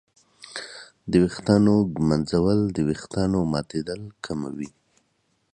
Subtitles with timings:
[1.11, 4.69] د ویښتانو ږمنځول د ویښتانو ماتېدل کموي.